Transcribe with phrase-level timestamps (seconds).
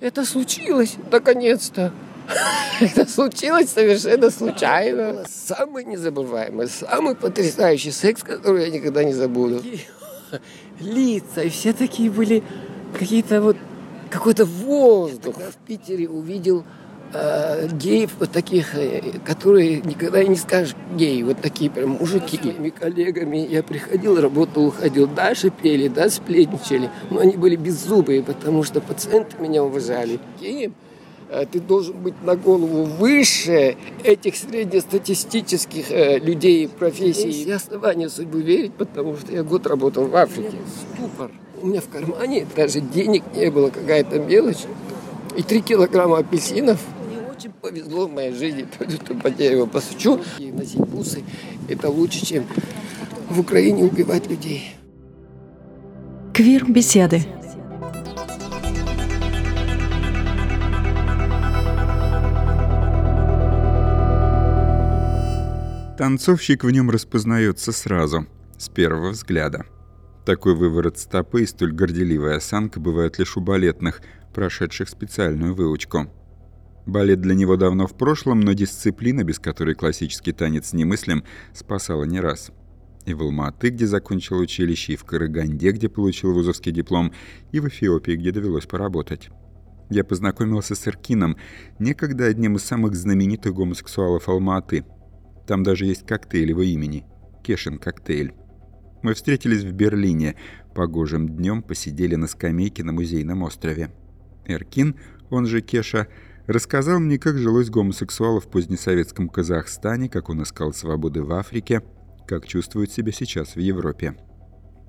[0.00, 1.92] Это случилось, наконец-то.
[2.80, 5.24] Это случилось совершенно случайно.
[5.28, 9.62] Самый незабываемый, самый потрясающий секс, который я никогда не забуду.
[10.78, 12.44] Лица, и все такие были
[12.96, 13.56] какие-то вот
[14.08, 15.36] какой-то воздух.
[15.36, 16.64] в Питере увидел
[17.12, 22.36] э, геев вот таких, э, которые никогда не скажешь геи, вот такие прям мужики.
[22.36, 28.22] С своими коллегами я приходил, работал, уходил, да, шипели, да, сплетничали, но они были беззубые,
[28.22, 30.18] потому что пациенты меня уважали.
[30.40, 30.74] Геем
[31.30, 37.28] э, ты должен быть на голову выше этих среднестатистических э, людей профессий.
[37.28, 40.56] Есть основания судьбы верить, потому что я год работал в Африке.
[40.94, 41.30] Ступор.
[41.60, 44.64] У меня в кармане даже денег не было, какая-то мелочь.
[45.38, 46.80] И три килограмма апельсинов.
[47.06, 48.66] Мне очень повезло в моей жизни.
[49.22, 51.22] По дереву посучу и носить бусы.
[51.68, 52.44] Это лучше, чем
[53.30, 54.74] в Украине убивать людей.
[56.34, 57.22] Квир-беседы.
[65.96, 69.66] Танцовщик в нем распознается сразу, с первого взгляда.
[70.28, 74.02] Такой выворот стопы и столь горделивая осанка бывают лишь у балетных,
[74.34, 76.08] прошедших специальную выучку.
[76.84, 82.20] Балет для него давно в прошлом, но дисциплина, без которой классический танец немыслим, спасала не
[82.20, 82.50] раз.
[83.06, 87.14] И в Алматы, где закончил училище, и в Караганде, где получил вузовский диплом,
[87.50, 89.30] и в Эфиопии, где довелось поработать.
[89.88, 91.38] Я познакомился с Эркином,
[91.78, 94.84] некогда одним из самых знаменитых гомосексуалов Алматы.
[95.46, 97.06] Там даже есть коктейль его имени–
[97.42, 98.34] Кешин коктейль.
[99.02, 100.34] Мы встретились в Берлине.
[100.74, 103.90] Погожим днем посидели на скамейке на музейном острове.
[104.46, 104.96] Эркин,
[105.30, 106.08] он же Кеша,
[106.46, 111.82] рассказал мне, как жилось гомосексуалу в позднесоветском Казахстане, как он искал свободы в Африке,
[112.26, 114.16] как чувствует себя сейчас в Европе.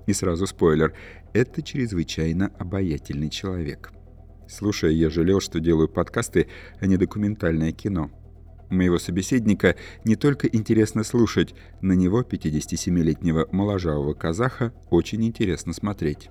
[0.06, 0.94] И сразу спойлер–
[1.32, 3.92] это чрезвычайно обаятельный человек.
[4.48, 6.48] Слушая, я жалел, что делаю подкасты,
[6.80, 8.10] а не документальное кино–
[8.70, 16.30] Моего собеседника не только интересно слушать, на него, 57-летнего моложавого казаха, очень интересно смотреть.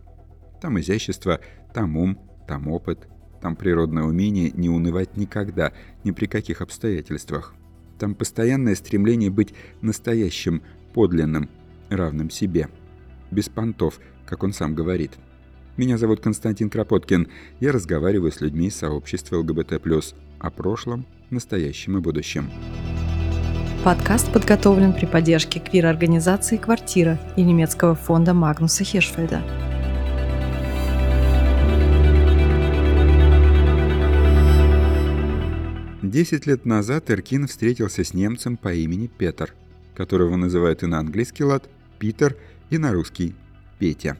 [0.61, 1.41] Там изящество,
[1.73, 2.17] там ум,
[2.47, 3.09] там опыт,
[3.41, 5.73] там природное умение не унывать никогда,
[6.05, 7.53] ни при каких обстоятельствах.
[7.99, 10.61] Там постоянное стремление быть настоящим,
[10.93, 11.49] подлинным,
[11.89, 12.69] равным себе.
[13.31, 15.11] Без понтов, как он сам говорит.
[15.75, 17.27] Меня зовут Константин Кропоткин.
[17.59, 19.81] Я разговариваю с людьми из сообщества ЛГБТ+,
[20.39, 22.49] о прошлом, настоящем и будущем.
[23.83, 29.41] Подкаст подготовлен при поддержке квир-организации «Квартира» и немецкого фонда Магнуса Хиршфельда.
[36.03, 39.53] Десять лет назад Эркин встретился с немцем по имени Петр,
[39.95, 41.69] которого называют и на английский лад
[41.99, 42.35] Питер,
[42.69, 43.35] и на русский
[43.79, 44.17] Петя.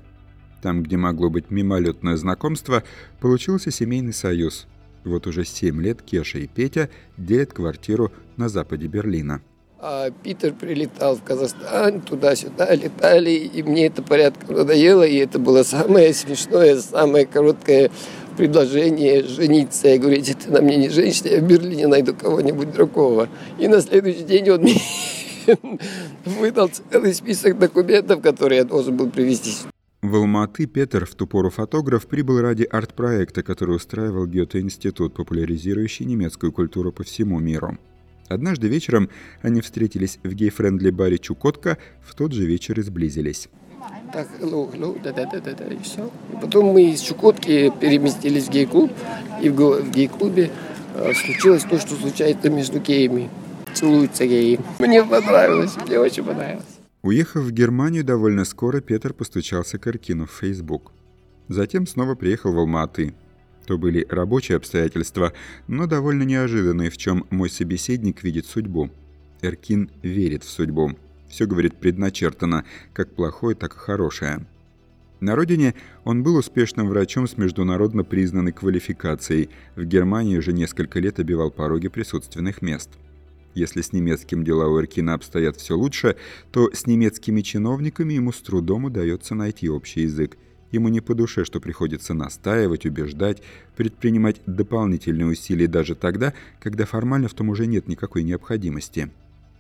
[0.62, 2.84] Там, где могло быть мимолетное знакомство,
[3.20, 4.68] получился семейный союз–
[5.04, 9.42] вот уже семь лет Кеша и Петя делят квартиру на западе Берлина.
[9.82, 15.64] А Питер прилетал в Казахстан, туда-сюда летали, и мне это порядком надоело, и это было
[15.64, 17.90] самое смешное, самое короткое
[18.36, 19.88] предложение жениться.
[19.88, 23.30] Я говорю, если ты на мне не женишься, я в Берлине найду кого-нибудь другого.
[23.58, 24.82] И на следующий день он мне
[26.26, 29.52] выдал целый список документов, которые я должен был привезти
[30.02, 36.52] в Алматы Петр, в ту пору фотограф, прибыл ради арт-проекта, который устраивал Гёте-институт, популяризирующий немецкую
[36.52, 37.78] культуру по всему миру.
[38.30, 39.10] Однажды вечером
[39.42, 43.50] они встретились в gay-friendly баре «Чукотка», в тот же вечер и сблизились.
[44.14, 46.10] Так, ну, ну, да-да-да-да, и все.
[46.34, 48.92] И потом мы из Чукотки переместились в гей-клуб,
[49.42, 50.52] и в гей-клубе
[50.96, 53.30] э, случилось то, что случается между геями.
[53.74, 54.60] Целуются геи.
[54.80, 56.79] Мне понравилось, мне очень понравилось.
[57.02, 60.92] Уехав в Германию довольно скоро, Петр постучался к Аркину в Facebook.
[61.48, 63.14] Затем снова приехал в Алматы.
[63.66, 65.32] То были рабочие обстоятельства,
[65.68, 68.90] но довольно неожиданные, в чем мой собеседник видит судьбу.
[69.42, 70.98] Эркин верит в судьбу.
[71.30, 74.46] Все, говорит, предначертано, как плохое, так и хорошее.
[75.22, 79.50] На родине он был успешным врачом с международно признанной квалификацией.
[79.76, 82.90] В Германии уже несколько лет обивал пороги присутственных мест–
[83.56, 86.16] если с немецким дела у Эркина обстоят все лучше,
[86.52, 90.38] то с немецкими чиновниками ему с трудом удается найти общий язык.
[90.72, 93.42] Ему не по душе, что приходится настаивать, убеждать,
[93.76, 99.10] предпринимать дополнительные усилия даже тогда, когда формально в том уже нет никакой необходимости.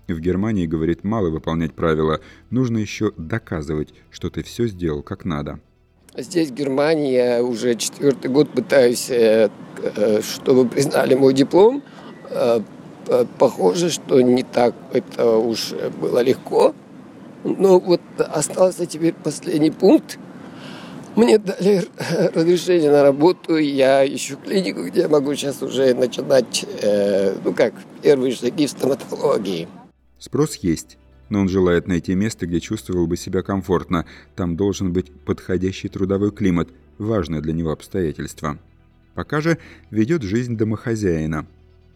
[0.07, 2.19] В Германии, говорит, мало выполнять правила,
[2.50, 5.59] нужно еще доказывать, что ты все сделал как надо.
[6.18, 9.50] Здесь, в Германии, я уже четвертый год пытаюсь, э,
[9.81, 11.83] э, чтобы признали мой диплом,
[12.30, 12.62] э,
[13.38, 16.73] похоже, что не так это уж было легко.
[17.44, 20.19] Но вот остался теперь последний пункт.
[21.15, 21.83] Мне дали
[22.33, 27.73] разрешение на работу, я ищу клинику, где я могу сейчас уже начинать, э, ну как,
[28.01, 29.67] первые шаги в стоматологии.
[30.19, 30.97] Спрос есть,
[31.29, 34.06] но он желает найти место, где чувствовал бы себя комфортно.
[34.35, 38.59] Там должен быть подходящий трудовой климат, важное для него обстоятельство.
[39.15, 39.57] Пока же
[39.91, 41.47] ведет жизнь домохозяина.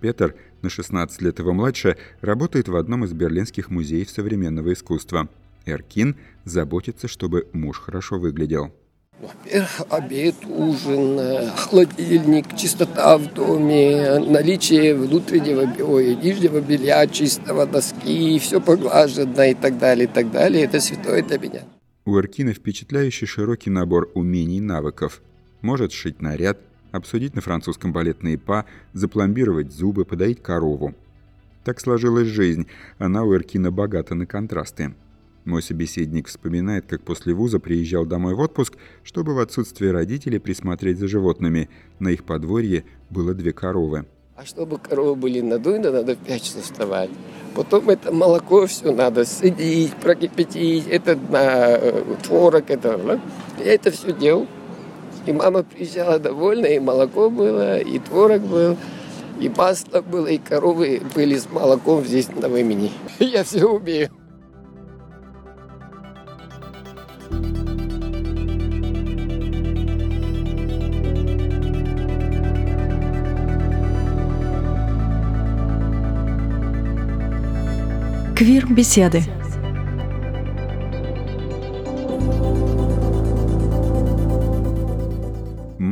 [0.04, 5.30] Петр, на 16 лет его младше, работает в одном из берлинских музеев современного искусства.
[5.66, 8.74] Эркин заботится, чтобы муж хорошо выглядел.
[9.22, 18.38] Во-первых, обед, ужин, э, холодильник, чистота в доме, наличие внутреннего ой, нижнего белья, чистого доски,
[18.40, 20.66] все поглажено и так далее, и так далее.
[20.66, 21.62] Это святое для меня.
[22.04, 25.22] У Эркина впечатляющий широкий набор умений и навыков.
[25.62, 26.58] Может шить наряд,
[26.94, 30.94] обсудить на французском балетные па, запломбировать зубы, подоить корову.
[31.66, 32.68] Так сложилась жизнь,
[32.98, 34.94] она у Эркина богата на контрасты.
[35.44, 41.00] Мой собеседник вспоминает, как после вуза приезжал домой в отпуск, чтобы в отсутствие родителей присмотреть
[41.00, 41.70] за животными.
[42.00, 44.06] На их подворье было две коровы.
[44.36, 47.10] А чтобы коровы были надуйны, надо в 5 часов вставать.
[47.56, 53.20] Потом это молоко все надо сидеть, прокипятить, это на э, творог, это, да?
[53.60, 54.48] Я это все делал.
[55.26, 58.78] И мама приезжала довольна, и молоко было, и творог был,
[59.40, 62.92] и масло было, и коровы были с молоком здесь на времени.
[63.20, 64.10] Я все умею.
[78.36, 79.24] Квир-беседы.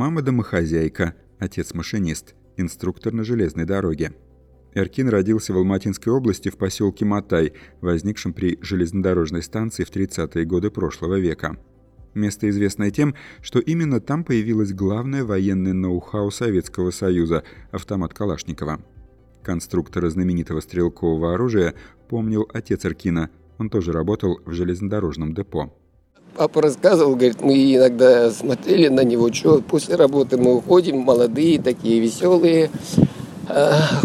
[0.02, 4.12] Мама домохозяйка, отец машинист, инструктор на железной дороге.
[4.74, 10.72] Эркин родился в Алматинской области в поселке Матай, возникшем при железнодорожной станции в 30-е годы
[10.72, 11.56] прошлого века.
[12.14, 18.80] Место известное тем, что именно там появилось главное военное ноу-хау Советского Союза– автомат Калашникова.
[19.44, 21.74] Конструктора знаменитого стрелкового оружия
[22.08, 23.30] помнил отец Эркина.
[23.58, 25.72] Он тоже работал в железнодорожном депо.
[26.34, 32.00] Папа рассказывал, говорит, мы иногда смотрели на него, что после работы мы уходим, молодые, такие
[32.00, 32.70] веселые,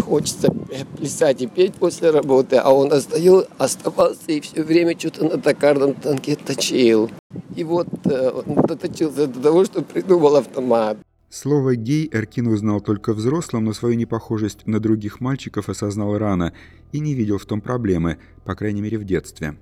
[0.04, 0.52] хочется
[0.96, 5.94] плясать и петь после работы, а он остаёл, оставался и все время что-то на токарном
[5.94, 7.10] танке точил.
[7.56, 10.98] И вот э, он доточился до того, что придумал автомат.
[11.30, 16.52] Слово «гей» Эркин узнал только взрослым, но свою непохожесть на других мальчиков осознал рано
[16.92, 19.56] и не видел в том проблемы, по крайней мере в детстве.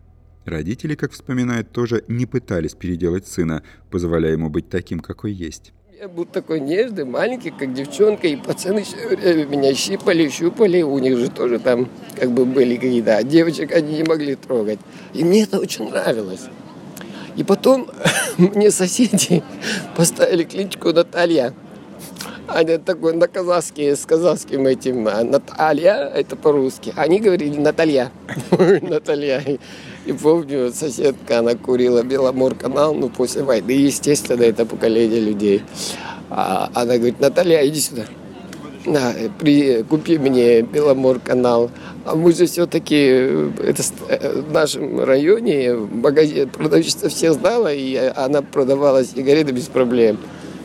[0.47, 5.73] Родители, как вспоминает, тоже не пытались переделать сына, позволяя ему быть таким, какой есть.
[5.99, 10.99] Я был такой нежный, маленький, как девчонка, и пацаны все время меня щипали, щупали, у
[11.01, 14.79] них же тоже там как бы были какие-то, а девочек они не могли трогать.
[15.15, 16.43] И мне это очень нравилось.
[17.35, 17.89] И потом
[18.39, 19.43] мне соседи
[19.97, 21.55] поставили кличку Наталья.
[22.47, 26.93] Они такой на казахский, с казахским этим, а Наталья, это по-русски.
[26.95, 28.13] Они говорили Наталья.
[28.83, 29.43] Наталья.
[30.07, 35.63] И помню, соседка, она курила Беломор-канал, ну, после войны, естественно, это поколение людей.
[36.31, 38.05] А она говорит, Наталья, иди сюда.
[38.85, 41.73] На, при, купи мне Беломор-канал.
[42.05, 43.83] А мы же все-таки это,
[44.47, 50.19] в нашем районе магазин, продавщица всех знала, и она продавала сигареты без проблем.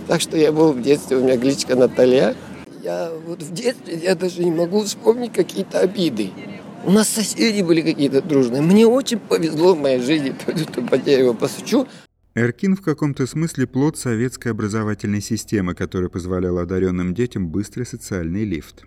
[0.08, 2.36] Так что я был в детстве, у меня кличка Наталья.
[2.84, 6.30] Я вот в детстве я даже не могу вспомнить какие-то обиды.
[6.84, 8.62] У нас соседи были какие-то дружные.
[8.62, 10.36] Мне очень повезло в моей жизни.
[10.90, 11.88] По дереву посучу.
[12.34, 18.86] Эркин в каком-то смысле плод советской образовательной системы, которая позволяла одаренным детям быстрый социальный лифт.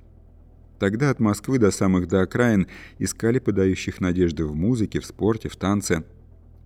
[0.80, 2.66] Тогда от Москвы до самых до окраин
[2.98, 6.04] искали подающих надежды в музыке, в спорте, в танце.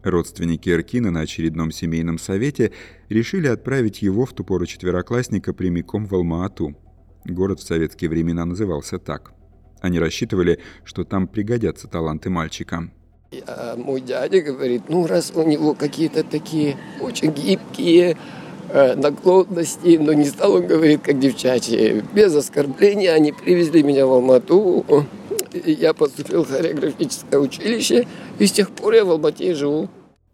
[0.02, 2.72] Родственники Эркина на очередном семейном совете
[3.08, 6.74] решили отправить его в ту пору четвероклассника прямиком в Алма-Ату.
[7.26, 9.32] Город в советские времена назывался так.
[9.80, 12.90] Они рассчитывали, что там пригодятся таланты мальчика.
[13.46, 18.16] А мой дядя говорит, ну раз у него какие-то такие очень гибкие
[18.70, 22.02] э, наклонности, но не стал он говорить, как девчачьи.
[22.14, 25.06] Без оскорбления они привезли меня в Алмату.
[25.52, 28.06] Я поступил в хореографическое училище,
[28.38, 29.90] и с тех пор я в Алмате живу.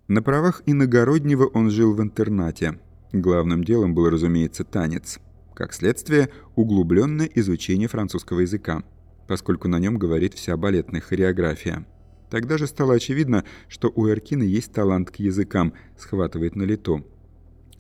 [0.07, 2.79] На правах иногороднего он жил в интернате.
[3.13, 5.19] Главным делом был, разумеется, танец.
[5.55, 8.83] Как следствие, углубленное изучение французского языка
[9.27, 11.87] поскольку на нем говорит вся балетная хореография.
[12.31, 17.07] Тогда же стало очевидно, что у Эркина есть талант к языкам, схватывает на лету.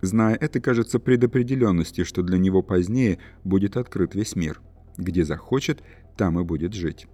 [0.01, 4.61] Зная это, кажется предопределенностью, что для него позднее будет открыт весь мир.
[4.97, 5.83] Где захочет,
[6.17, 7.07] там и будет жить.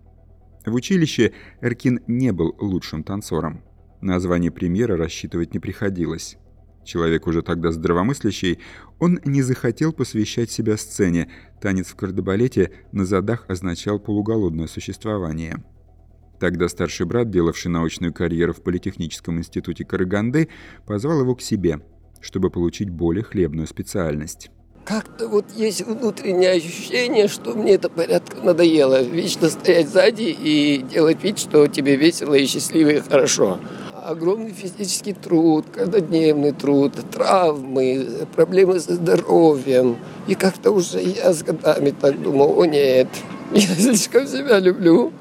[0.66, 3.62] В училище Эркин не был лучшим танцором.
[4.00, 6.36] На звание премьера рассчитывать не приходилось.
[6.84, 8.58] Человек уже тогда здравомыслящий,
[8.98, 11.30] он не захотел посвящать себя сцене.
[11.60, 15.62] Танец в кардебалете на задах означал полуголодное существование.
[16.38, 20.48] Тогда старший брат, делавший научную карьеру в Политехническом институте Караганды,
[20.86, 21.80] позвал его к себе,
[22.20, 24.50] чтобы получить более хлебную специальность.
[24.86, 29.02] Как-то вот есть внутреннее ощущение, что мне это порядка надоело.
[29.02, 33.60] Вечно стоять сзади и делать вид, что тебе весело и счастливо и хорошо
[34.00, 39.96] огромный физический труд, каждодневный труд, травмы, проблемы со здоровьем.
[40.26, 43.08] И как-то уже я с годами так думал, о нет,
[43.52, 45.12] я слишком себя люблю.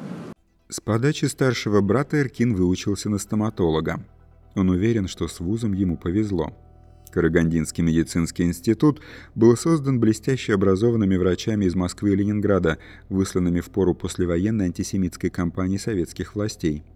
[0.70, 4.00] С подачи старшего брата Эркин выучился на стоматолога.
[4.56, 6.54] Он уверен, что с вузом ему повезло.
[7.12, 9.02] Карагандинский медицинский институт
[9.34, 12.78] был создан блестяще образованными врачами из Москвы и Ленинграда,
[13.10, 16.84] высланными в пору послевоенной антисемитской кампании советских властей–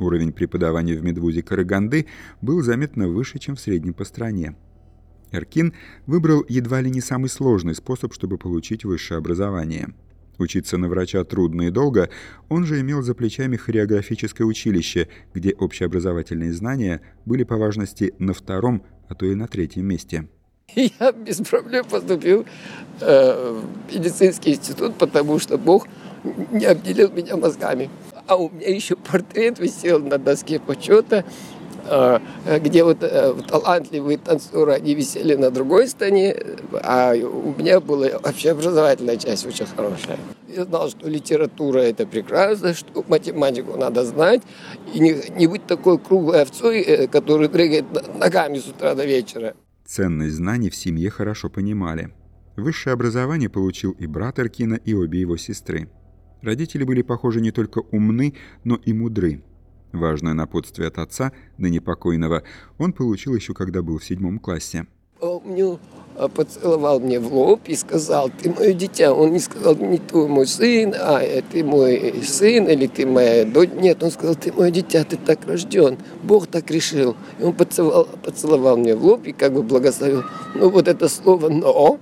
[0.00, 2.06] Уровень преподавания в медвузе Караганды
[2.40, 4.56] был заметно выше, чем в среднем по стране.
[5.30, 5.74] Эркин
[6.06, 9.94] выбрал едва ли не самый сложный способ, чтобы получить высшее образование.
[10.38, 12.08] Учиться на врача трудно и долго,
[12.48, 18.82] он же имел за плечами хореографическое училище, где общеобразовательные знания были по важности на втором,
[19.06, 20.28] а то и на третьем месте.
[20.74, 22.46] Я без проблем поступил
[23.00, 25.86] э, в медицинский институт, потому что Бог
[26.52, 27.90] не обделил меня мозгами
[28.30, 31.24] а у меня еще портрет висел на доске почета,
[31.84, 32.22] а,
[32.60, 36.36] где вот э, талантливые танцоры, они висели на другой стороне,
[36.84, 40.18] а у меня была вообще образовательная часть очень хорошая.
[40.46, 44.42] Я знал, что литература это прекрасно, что математику надо знать,
[44.94, 49.54] и не, не быть такой круглой овцой, э, которая дрыгает ногами с утра до вечера.
[49.84, 52.14] Ценность знаний в семье хорошо понимали.
[52.56, 55.88] Высшее образование получил и брат Эркина, и обе его сестры.
[56.42, 59.42] Родители были, похоже, не только умны, но и мудры.
[59.92, 62.44] Важное напутствие от отца, ныне покойного,
[62.78, 64.86] он получил еще когда был в седьмом классе.
[65.18, 65.78] Помню,
[66.16, 69.12] а, поцеловал мне в лоб и сказал, ты мое дитя.
[69.12, 73.68] Он не сказал, не твой мой сын, а ты мой сын или ты моя дочь.
[73.74, 75.98] Нет, он сказал, ты мое дитя, ты так рожден.
[76.22, 77.16] Бог так решил.
[77.38, 80.22] И он поцеловал, поцеловал мне в лоб и как бы благословил.
[80.54, 81.98] Ну вот это слово «но»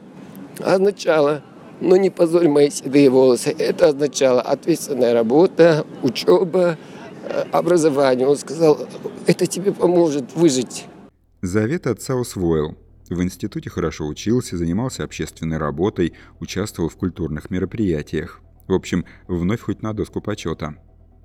[0.61, 1.42] означало–
[1.80, 3.54] но не позорь мои седые волосы.
[3.58, 6.76] Это означало ответственная работа, учеба,
[7.25, 8.26] э, образование.
[8.26, 8.87] Он сказал,
[9.26, 10.87] это тебе поможет выжить.
[11.42, 12.76] Завет отца усвоил.
[13.08, 18.40] В институте хорошо учился, занимался общественной работой, участвовал в культурных мероприятиях.
[18.66, 20.76] В общем, вновь хоть на доску почета.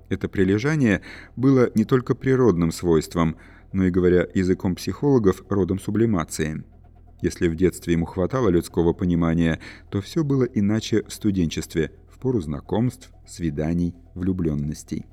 [0.08, 1.02] Это прилежание
[1.36, 3.36] было не только природным свойством,
[3.72, 6.64] но и, говоря языком психологов, родом сублимации–
[7.20, 12.40] если в детстве ему хватало людского понимания, то все было иначе в студенчестве, в пору
[12.40, 15.06] знакомств, свиданий, влюбленностей.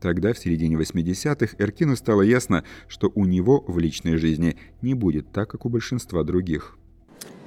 [0.00, 5.32] Тогда, в середине 80-х, Эркину стало ясно, что у него в личной жизни не будет
[5.32, 6.78] так, как у большинства других.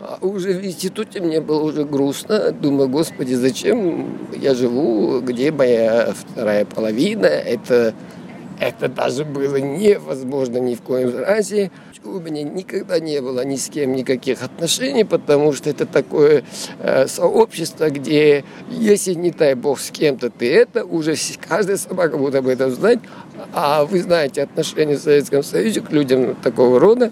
[0.02, 2.52] А уже в институте мне было уже грустно.
[2.52, 7.26] Думаю, господи, зачем я живу, где моя вторая половина?
[7.26, 7.94] Это,
[8.60, 11.72] это даже было невозможно ни в коем разе
[12.04, 16.44] у меня никогда не было ни с кем никаких отношений, потому что это такое
[16.80, 21.16] э, сообщество, где если не дай бог с кем-то ты это, уже
[21.48, 23.00] каждая собака будет об этом знать.
[23.54, 27.12] А вы знаете, отношение в Советском Союзе к людям такого рода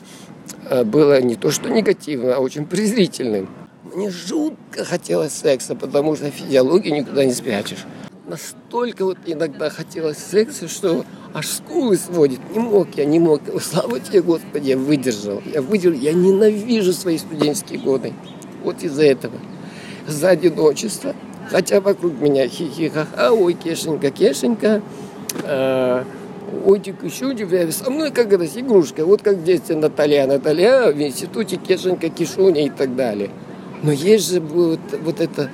[0.69, 3.49] э, было не то что негативным, а очень презрительным.
[3.93, 7.85] Мне жутко хотелось секса, потому что физиологию никуда не спрячешь
[8.27, 12.39] настолько вот иногда хотелось секса, что аж скулы сводит.
[12.53, 13.41] Не мог я, не мог.
[13.61, 15.41] Слава тебе, Господи, я выдержал.
[15.53, 15.99] Я выдержал.
[15.99, 18.13] Я ненавижу свои студенческие годы.
[18.63, 19.35] Вот из-за этого.
[20.07, 21.15] За одиночество.
[21.49, 24.81] Хотя вокруг меня хихихаха, ой, Кешенька, Кешенька.
[25.43, 26.03] Э,
[26.65, 29.05] ой, еще со мной как это с игрушкой.
[29.05, 33.29] Вот как в детстве Наталья, Наталья, в институте Кешенька, Кишуня и так далее.
[33.83, 35.49] Но есть же вот, вот это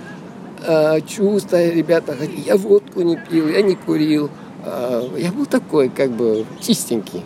[0.63, 2.15] э, чувства, ребята,
[2.45, 4.29] я водку не пил, я не курил.
[4.65, 7.23] Э, я был такой, как бы, чистенький.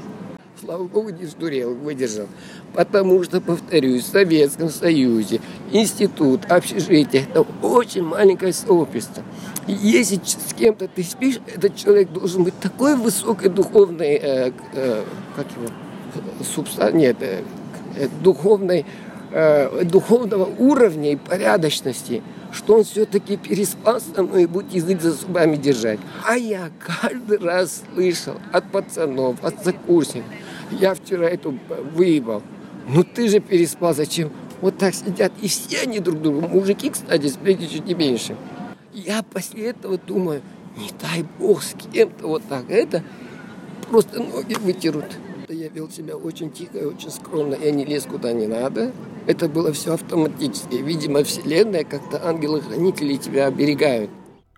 [0.59, 2.27] Слава Богу, не сдурел, выдержал.
[2.73, 5.39] Потому что, повторюсь, в Советском Союзе
[5.71, 9.23] институт, общежитие– это очень маленькое сообщество.
[9.67, 15.03] И если с кем-то ты спишь, этот человек должен быть такой высокой духовной, э, э,
[15.35, 15.67] как его,
[16.43, 17.43] субстанции, нет, э,
[17.95, 18.85] э, духовной,
[19.31, 22.23] э, духовного уровня и порядочности–
[22.57, 25.99] что он все-таки переспал со мной и будет язык за зубами держать.
[26.25, 30.29] А я каждый раз слышал от пацанов, от сокурсников.
[30.71, 31.57] Я вчера эту
[31.93, 32.41] выебал.
[32.87, 34.31] Ну ты же переспал, зачем?
[34.59, 36.47] Вот так сидят, и все они друг другу.
[36.47, 38.35] Мужики, кстати, сплетни чуть не меньше.
[38.91, 40.41] Я после этого думаю,
[40.75, 43.03] не дай бог с кем-то вот так это,
[43.87, 45.05] просто ноги вытерут.
[45.49, 47.55] Я вел себя очень тихо и очень скромно.
[47.55, 48.91] Я не лез куда не надо.
[49.27, 50.75] Это было все автоматически.
[50.75, 54.09] Видимо, Вселенная как-то ангелы-хранители тебя оберегают.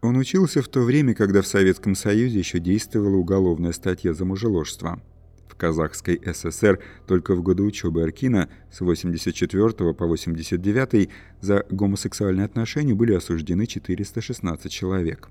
[0.01, 4.99] Он учился в то время, когда в Советском Союзе еще действовала уголовная статья за мужеложство.
[5.47, 11.09] В Казахской ССР только в годы учебы Аркина с 84 по 89
[11.41, 15.29] за гомосексуальные отношения были осуждены 416 человек.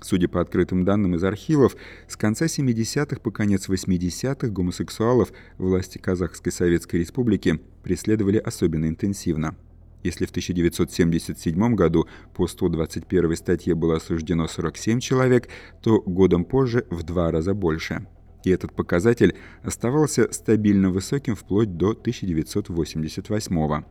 [0.00, 1.76] Судя по открытым данным из архивов,
[2.06, 9.56] с конца 70-х по конец 80-х гомосексуалов власти Казахской Советской Республики преследовали особенно интенсивно.
[10.04, 15.48] Если в 1977 году по 121 статье было осуждено 47 человек,
[15.82, 18.06] то годом позже в два раза больше.
[18.44, 23.84] И этот показатель оставался стабильно высоким вплоть до 1988 года.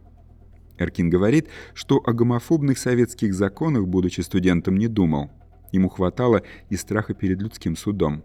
[0.80, 5.32] Эркин говорит, что о гомофобных советских законах, будучи студентом, не думал–
[5.72, 8.24] Ему хватало и страха перед людским судом.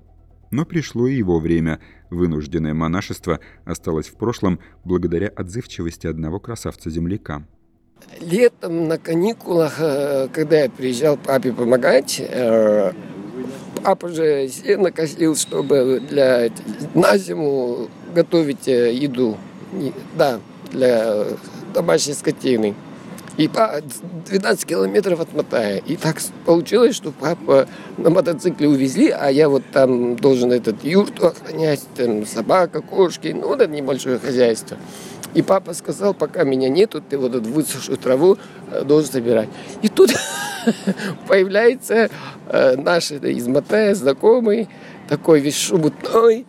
[0.51, 1.81] Но пришло и его время.
[2.11, 7.47] Вынужденное монашество осталось в прошлом благодаря отзывчивости одного красавца-земляка.
[8.21, 12.93] Летом на каникулах, э, когда я приезжал папе помогать, э,
[13.83, 16.51] папа же сено косил, чтобы для,
[16.95, 19.39] на зиму готовить э, еду.
[20.19, 21.25] Да, для
[21.73, 22.75] домашней скотины.
[23.37, 23.81] И по
[24.27, 25.79] 12 километров от Матая.
[25.79, 31.29] И так получилось, что папа на мотоцикле увезли, а я вот там должен этот юрту
[31.29, 34.77] охранять, там собака, кошки, ну вот это небольшое хозяйство.
[35.35, 38.37] И папа сказал, пока меня нету, ты вот эту высохшую траву
[38.71, 39.49] э, должен собирать.
[39.81, 40.11] И тут
[41.27, 42.11] появляется
[42.49, 44.69] э, наш из Матая знакомый,
[45.09, 46.47] такой весь шубутной,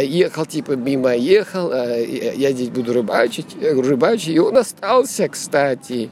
[0.00, 6.10] ехал типа мимо, ехал, я здесь буду рыбачить, рыбачить, и он остался, кстати.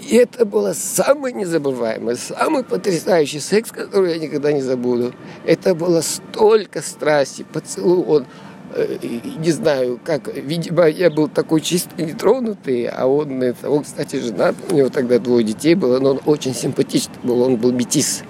[0.00, 5.12] И это было самый незабываемый, самый потрясающий секс, который я никогда не забуду.
[5.44, 8.26] Это было столько страсти, поцелуй, он,
[8.74, 8.96] э,
[9.38, 14.54] не знаю, как, видимо, я был такой чистый, нетронутый, а он, это, он, кстати, женат,
[14.70, 18.22] у него тогда двое детей было, но он очень симпатичный был, он был метис.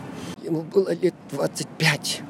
[0.43, 2.23] Ему было лет 25.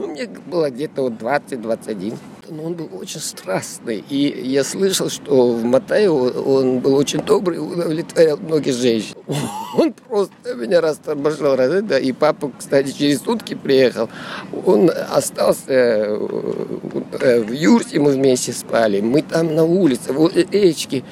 [0.00, 2.14] Ну, мне было где-то вот 20-21
[2.50, 4.04] но он был очень страстный.
[4.08, 9.14] И я слышал, что в Матае он был очень добрый и удовлетворял многих женщин.
[9.76, 11.56] Он просто меня расторможил.
[11.82, 14.08] Да, и папа, кстати, через сутки приехал.
[14.66, 19.00] Он остался э, в юрте, мы вместе спали.
[19.00, 21.04] Мы там на улице, возле речки.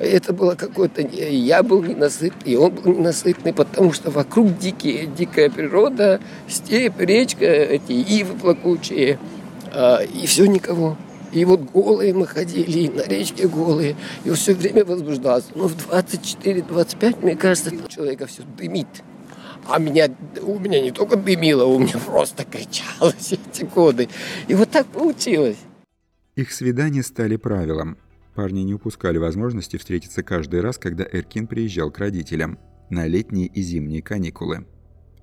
[0.00, 1.02] Это было какое-то...
[1.02, 7.44] Я был ненасытный, и он был ненасытный, потому что вокруг дикие, дикая природа, степь, речка,
[7.44, 9.18] эти ивы плакучие–
[9.72, 10.96] а, и все никого.
[11.32, 15.48] И вот голые мы ходили, и на речке голые, и все время возбуждался.
[15.54, 18.88] Но в 24-25, мне кажется, человека все дымит.
[19.68, 20.08] А меня,
[20.42, 24.08] у меня не только дымило, у меня просто кричало все эти годы.
[24.46, 25.58] И вот так получилось.
[26.36, 27.98] Их свидания стали правилом.
[28.38, 32.56] Парни не упускали возможности встретиться каждый раз, когда Эркин приезжал к родителям
[32.88, 34.64] на летние и зимние каникулы.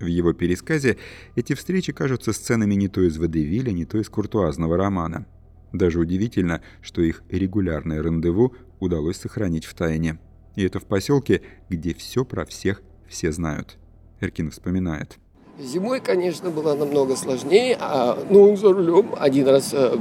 [0.01, 0.97] В его пересказе
[1.37, 5.27] эти встречи кажутся сценами не то из Водевиля, не то из куртуазного романа.
[5.71, 10.19] Даже удивительно, что их регулярное рандеву удалось сохранить в тайне.
[10.57, 13.77] И это в поселке, где все про всех все знают.
[14.19, 15.19] Эркин вспоминает.
[15.57, 19.97] Зимой, конечно, было намного сложнее, а ну, за рулем один раз, э,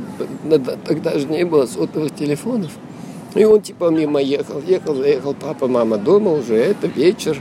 [0.84, 2.72] тогда же не было сотовых телефонов.
[3.34, 7.40] И он типа мимо ехал, ехал, заехал, папа, мама дома уже, это вечер.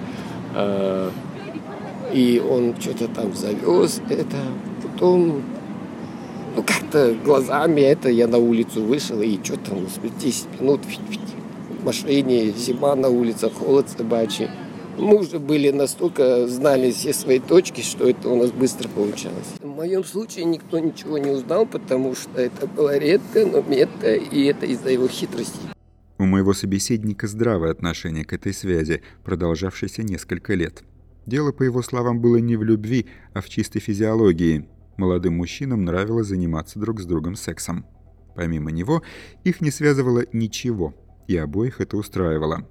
[0.55, 1.09] Э,
[2.11, 4.37] и он что-то там завез это.
[4.81, 5.43] Потом,
[6.55, 9.85] ну как-то глазами это я на улицу вышел и что там,
[10.19, 14.49] 10 минут в машине, зима на улице, холод собачий.
[14.97, 19.47] Мы уже были настолько, знали все свои точки, что это у нас быстро получалось.
[19.59, 24.43] В моем случае никто ничего не узнал, потому что это было редко, но метко, и
[24.45, 25.57] это из-за его хитрости.
[26.19, 30.83] У моего собеседника здравое отношение к этой связи, продолжавшейся несколько лет.
[31.25, 34.67] Дело, по его словам, было не в любви, а в чистой физиологии.
[34.97, 37.85] Молодым мужчинам нравилось заниматься друг с другом сексом.
[38.35, 39.01] Помимо него,
[39.43, 40.93] их не связывало ничего,
[41.27, 42.67] и обоих это устраивало.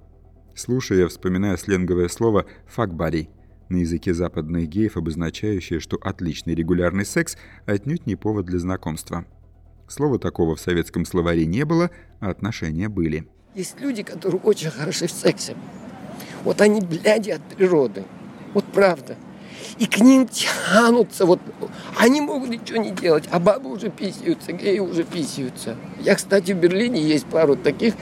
[0.55, 3.29] Слушая, вспоминая сленговое слово «факбари»,
[3.69, 9.25] на языке западных геев, обозначающее, что отличный регулярный секс отнюдь не повод для знакомства.
[9.87, 13.27] Слова такого в советском словаре не было, а отношения были.
[13.55, 15.55] Есть люди, которые очень хороши в сексе.
[16.43, 18.03] Вот они бляди от природы.
[18.53, 19.15] Вот правда.
[19.77, 21.39] И к ним тянутся, вот
[21.97, 25.75] они могут ничего не делать, а бабы уже писаются, геи уже писаются.
[25.99, 27.95] Я, кстати, в Берлине есть пару таких,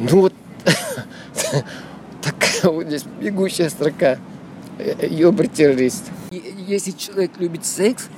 [0.00, 0.34] ну вот
[2.22, 4.18] такая вот здесь бегущая строка,
[5.00, 6.10] ёбр-террорист.
[6.30, 8.08] Если человек любит секс,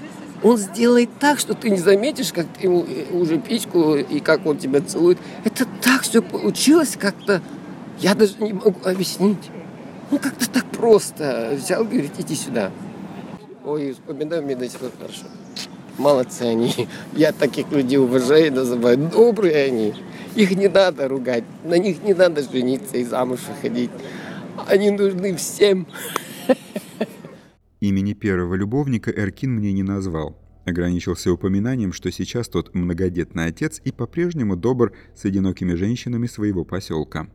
[0.43, 4.45] Он сделает так, что ты не заметишь, как ты ему э, уже пичку и как
[4.45, 5.19] он тебя целует.
[5.45, 7.41] Это так все получилось как-то,
[8.01, 9.51] я даже не могу объяснить.
[10.11, 11.53] Ну, как-то так просто.
[11.57, 12.71] Взял, говорит, иди сюда.
[13.65, 15.25] Ой, вспоминаю, мне до сих пор хорошо.
[15.99, 16.89] Молодцы они.
[17.15, 18.99] Я таких людей уважаю и называю.
[18.99, 19.95] Добрые они.
[20.35, 21.45] Их не надо ругать.
[21.63, 23.91] На них не надо жениться и замуж выходить.
[24.67, 25.87] Они нужны всем.
[27.83, 30.41] Имени первого любовника Эркин мне не назвал.
[30.65, 37.27] Ограничился упоминанием, что сейчас тот многодетный отец и по-прежнему добр с одинокими женщинами своего поселка.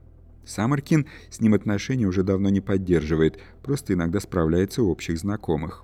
[0.46, 5.84] Сам Эркин с ним отношения уже давно не поддерживает, просто иногда справляется у общих знакомых.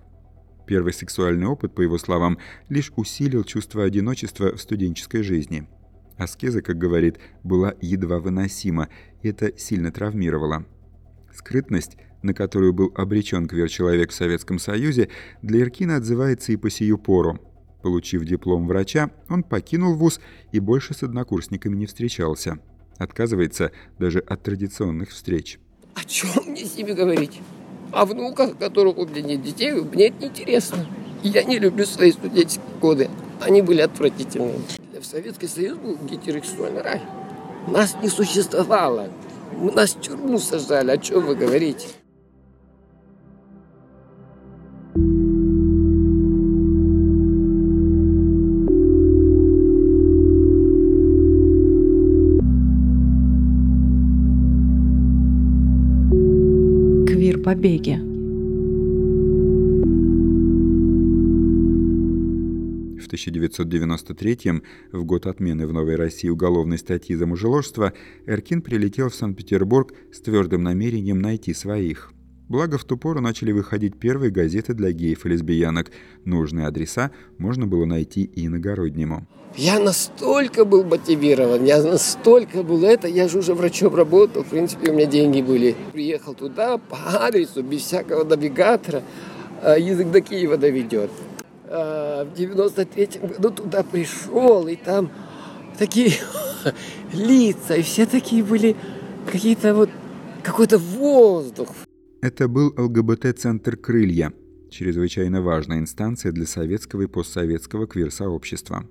[0.66, 2.38] Первый сексуальный опыт, по его словам,
[2.70, 5.68] лишь усилил чувство одиночества в студенческой жизни.
[6.16, 8.88] Аскеза, как говорит, была едва выносима,
[9.24, 10.64] и это сильно травмировало.
[11.34, 15.10] Скрытность, на которую был обречен квер-человек в Советском Союзе,
[15.42, 17.40] для Иркина отзывается и по сию пору.
[17.84, 20.22] Получив диплом врача, он покинул вуз
[20.54, 22.60] и больше с однокурсниками не встречался.
[22.98, 25.60] Отказывается даже от традиционных встреч.
[25.96, 27.42] О чем мне с ними говорить?
[27.92, 30.88] О внуках, которых у меня нет детей, мне это неинтересно.
[31.24, 33.10] Я не люблю свои студенческие годы.
[33.42, 34.60] Они были отвратительные.
[35.00, 37.02] В Советский Союз был гетеросексуальный рай.
[37.68, 39.10] Нас не существовало.
[39.76, 40.92] Нас в тюрьму сажали.
[40.92, 41.88] О чем вы говорите?
[57.44, 57.96] Квир-побеги.
[63.00, 67.94] В 1993 в год отмены в Новой России уголовной статьи за мужеложство,
[68.26, 72.13] Эркин прилетел в Санкт-Петербург с твердым намерением найти своих.
[72.54, 75.90] Благо, в ту пору начали выходить первые газеты для геев и лесбиянок.
[76.24, 79.26] Нужные адреса можно было найти и иногороднему.
[79.58, 84.92] Я настолько был мотивирован, я настолько был это, я же уже врачом работал, в принципе,
[84.92, 85.76] у меня деньги были.
[85.94, 89.02] Приехал туда по адресу, без всякого навигатора,
[89.64, 91.10] а, язык до Киева доведет.
[91.66, 95.10] А, в 93-м году туда пришел, и там
[95.80, 96.12] такие
[97.14, 98.76] лица, и все такие были
[99.26, 99.90] какие-то вот,
[100.44, 101.70] какой-то воздух.
[102.24, 104.32] Это был ЛГБТ-центр «Крылья»,
[104.70, 108.88] чрезвычайно важная инстанция для советского и постсоветского квир-сообщества.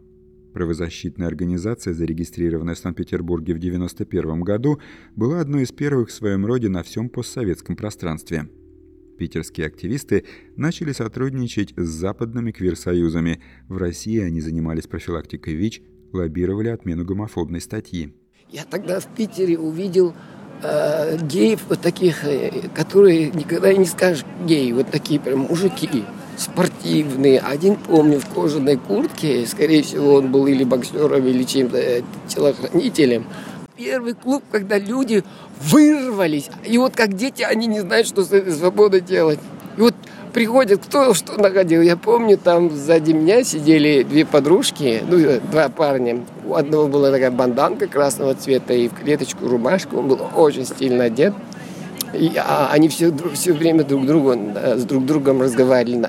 [0.52, 4.80] Правозащитная организация, зарегистрированная в Санкт-Петербурге в 1991 году,
[5.16, 8.50] была одной из первых в своем роде на всем постсоветском пространстве.
[9.18, 13.40] Питерские активисты начали сотрудничать с западными квир-союзами.
[13.66, 15.80] В России они занимались профилактикой ВИЧ,
[16.12, 18.14] лоббировали отмену гомофобной статьи.
[18.50, 20.14] Я тогда в Питере увидел
[20.62, 26.04] э, геев вот таких, э, которые никогда не скажешь геи, вот такие прям мужики
[26.36, 27.40] спортивные.
[27.40, 33.26] Один, помню, в кожаной куртке, скорее всего, он был или боксером, или чем-то э, телохранителем.
[33.76, 35.24] Первый клуб, когда люди
[35.60, 36.50] вырвались.
[36.64, 39.40] И вот как дети, они не знают, что с этой свободой делать.
[40.32, 41.82] Приходит, кто что находил.
[41.82, 46.24] Я помню, там сзади меня сидели две подружки, ну, два парня.
[46.46, 49.98] У одного была такая банданка красного цвета и в клеточку рубашку.
[49.98, 51.34] Он был очень стильно одет.
[52.14, 56.08] И, а, они все, все время друг другу, да, с друг другом разговаривали.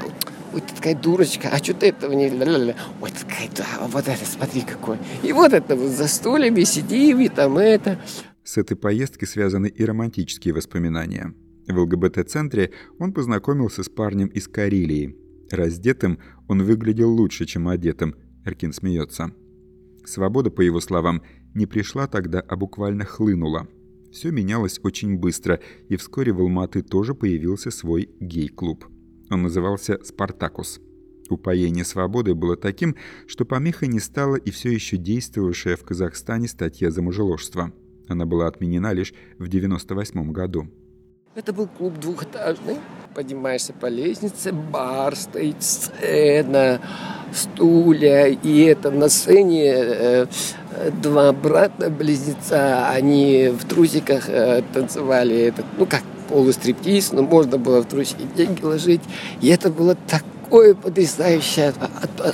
[0.53, 2.27] Ой, ты такая дурочка, а что ты этого не...
[2.27, 4.97] Ой, ты такая, да, вот это, смотри какой.
[5.23, 7.97] И вот это вот за стульями сидим, и там это.
[8.43, 11.33] С этой поездки связаны и романтические воспоминания.
[11.67, 15.15] В ЛГБТ-центре он познакомился с парнем из Карелии.
[15.49, 18.15] Раздетым он выглядел лучше, чем одетым.
[18.45, 19.33] Эркин смеется.
[20.05, 21.21] Свобода, по его словам,
[21.53, 23.67] не пришла тогда, а буквально хлынула.
[24.11, 28.85] Все менялось очень быстро, и вскоре в Алматы тоже появился свой гей-клуб.
[29.29, 30.81] Он назывался «Спартакус».
[31.29, 32.95] Упоение свободы было таким,
[33.27, 37.73] что помехой не стала и все еще действовавшая в Казахстане статья за мужеложство.
[38.07, 40.67] Она была отменена лишь в 1998 году.
[41.35, 42.77] Это был клуб двухэтажный.
[43.15, 46.79] Поднимаешься по лестнице, бар стоит, сцена,
[47.33, 48.27] стулья.
[48.27, 50.25] И это на сцене э,
[51.01, 57.87] два брата-близнеца, они в трусиках э, танцевали этот, ну как, полустриптиз, но можно было в
[57.87, 59.01] трусики деньги ложить.
[59.41, 61.73] И это было такое потрясающая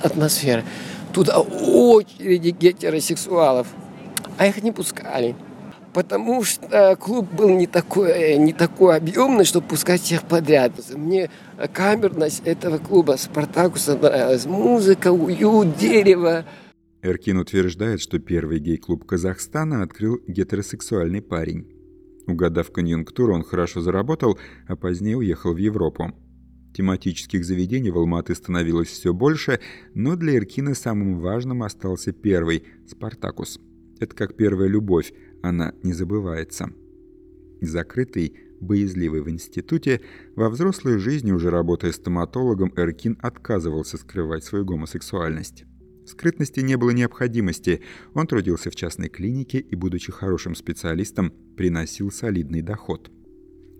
[0.04, 0.66] атмосфера.
[1.14, 3.68] Туда очереди гетеросексуалов,
[4.38, 5.38] а их не пускали
[5.94, 10.74] потому что клуб был не такой, не такой объемный, чтобы пускать всех подряд.
[10.96, 11.30] Мне
[11.74, 14.46] камерность этого клуба «Спартакуса» нравилась.
[14.46, 16.46] Музыка, уют, дерево.
[17.02, 21.68] Эркин утверждает, что первый гей-клуб Казахстана открыл гетеросексуальный парень.
[22.28, 26.12] Угадав конъюнктуру, он хорошо заработал, а позднее уехал в Европу.
[26.76, 29.60] Тематических заведений в Алматы становилось все больше,
[29.96, 33.60] но для Эркина самым важным остался первый– «Спартакус».
[34.00, 36.72] Это как первая любовь, она не забывается.
[37.62, 40.02] Закрытый, боязливый в институте,
[40.36, 45.66] во взрослой жизни, уже работая стоматологом, Эркин отказывался скрывать свою гомосексуальность.
[46.06, 47.82] В скрытности не было необходимости.
[48.14, 53.12] Он трудился в частной клинике и, будучи хорошим специалистом, приносил солидный доход.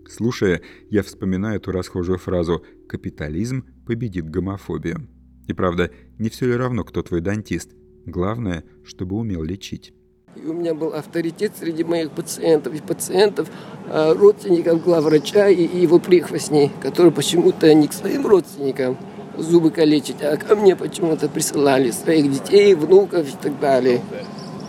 [0.08, 5.08] Слушая, я вспоминаю эту расхожую фразу «капитализм победит гомофобию».
[5.48, 7.72] И правда, не все ли равно, кто твой дантист?
[8.06, 9.92] Главное, чтобы умел лечить.
[10.36, 13.48] И у меня был авторитет среди моих пациентов и пациентов,
[13.88, 18.96] а, родственников главврача и его прихвостней, которые почему-то не к своим родственникам
[19.36, 24.02] зубы калечить, а ко мне почему-то присылали своих детей, внуков и так далее.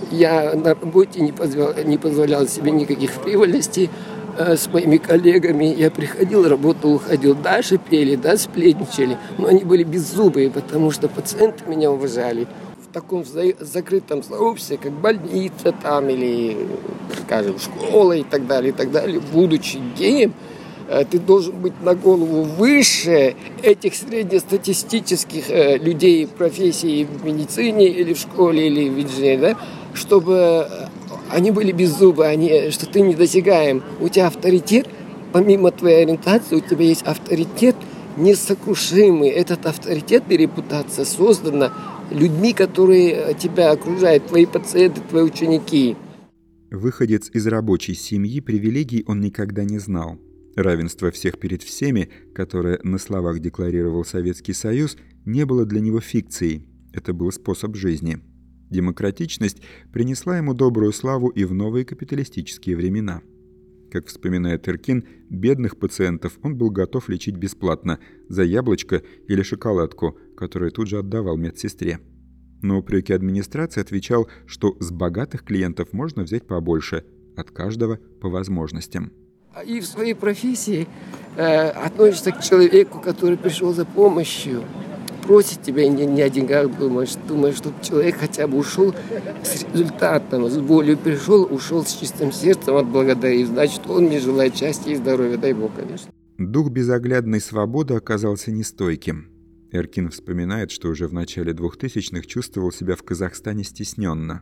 [0.10, 3.92] Я на работе не позволял, не позволял себе никаких фривольностей
[4.40, 5.66] э, с моими коллегами.
[5.66, 7.36] Я приходил, работал, уходил.
[7.36, 12.48] Да, шипели, да, сплетничали, но они были беззубые, потому что пациенты меня уважали
[12.92, 13.26] таком
[13.60, 16.58] закрытом сообществе, как больница там или,
[17.26, 20.34] скажем, школа и так далее, и так далее, будучи геем,
[20.88, 28.14] э, ты должен быть на голову выше этих среднестатистических э, людей профессии в медицине или
[28.14, 29.58] в школе или в инженерии, да,
[29.94, 30.88] чтобы э,
[31.32, 33.84] они были без зуба, они, что ты недосягаем.
[34.00, 34.88] У тебя авторитет,
[35.32, 37.76] помимо твоей ориентации, у тебя есть авторитет
[38.18, 39.30] несокрушимый.
[39.30, 41.72] Этот авторитет и репутация создана
[42.12, 45.96] людьми, которые э, тебя окружают, твои пациенты, твои ученики.
[46.70, 50.20] Выходец из рабочей семьи привилегий он никогда не знал.
[50.56, 56.66] Равенство всех перед всеми, которое на словах декларировал Советский Союз, не было для него фикцией.
[56.94, 58.20] Это был способ жизни.
[58.70, 63.22] Демократичность принесла ему добрую славу и в новые капиталистические времена.
[63.92, 68.00] Как вспоминает Иркин, бедных пациентов он был готов лечить бесплатно
[68.30, 72.00] за яблочко или шоколадку, которую тут же отдавал медсестре.
[72.62, 77.04] Но упреки администрации отвечал, что с богатых клиентов можно взять побольше,
[77.36, 79.12] от каждого по возможностям.
[79.66, 80.88] И в своей профессии
[81.36, 84.64] э, относишься к человеку, который пришел за помощью,
[85.32, 88.94] просит тебя не, не о деньгах думаешь, думаешь, чтобы человек хотя бы ушел
[89.44, 93.48] с результатом, с болью пришел, ушел с чистым сердцем, отблагодарив.
[93.48, 96.12] Значит, он мне желает счастья и здоровья, дай Бог, конечно.
[96.38, 99.30] Дух безоглядной свободы оказался нестойким.
[99.72, 104.42] Эркин вспоминает, что уже в начале 2000-х чувствовал себя в Казахстане стесненно.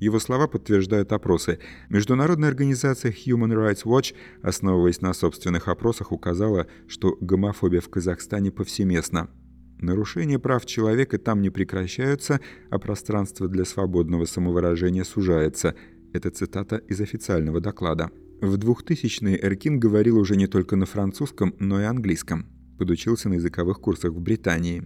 [0.00, 1.58] Его слова подтверждают опросы.
[1.90, 9.28] Международная организация Human Rights Watch, основываясь на собственных опросах, указала, что гомофобия в Казахстане повсеместна–
[9.84, 15.74] Нарушения прав человека там не прекращаются, а пространство для свободного самовыражения сужается.
[16.14, 18.10] Это цитата из официального доклада.
[18.40, 22.46] В 2000-е Эркин говорил уже не только на французском, но и английском.
[22.78, 24.84] Подучился на языковых курсах в Британии.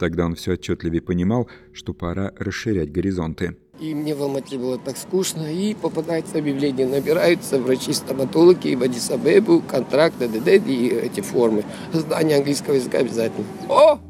[0.00, 3.56] Тогда он все отчетливее понимал, что пора расширять горизонты.
[3.80, 10.18] И мне в Алмате было так скучно, и попадается объявление, набираются врачи-стоматологи в Адисабебу, контракт,
[10.18, 11.64] ДДД и эти формы.
[11.92, 13.46] Знание английского языка обязательно.
[13.68, 14.00] О,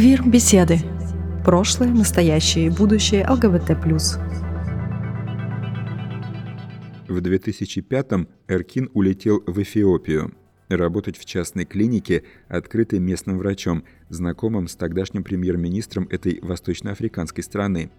[0.00, 0.78] Квир-беседы.
[1.44, 3.68] Прошлое, настоящее и будущее ЛГБТ+.
[7.06, 10.32] В 2005-м Эркин улетел в Эфиопию
[10.70, 17.90] работать в частной клинике, открытой местным врачом, знакомым с тогдашним премьер-министром этой восточноафриканской страны.